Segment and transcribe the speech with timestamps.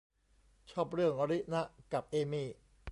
[0.71, 1.61] ชอบเรื่องรินะ
[1.93, 2.47] กับเอมี่